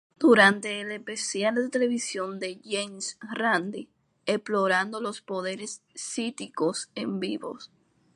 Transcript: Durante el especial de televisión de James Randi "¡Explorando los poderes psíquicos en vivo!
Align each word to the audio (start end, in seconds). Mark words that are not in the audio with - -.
Durante 0.17 0.81
el 0.81 0.91
especial 0.91 1.53
de 1.53 1.69
televisión 1.69 2.39
de 2.39 2.59
James 2.65 3.19
Randi 3.21 3.87
"¡Explorando 4.25 4.99
los 4.99 5.21
poderes 5.21 5.83
psíquicos 5.93 6.89
en 6.95 7.19
vivo! 7.19 7.59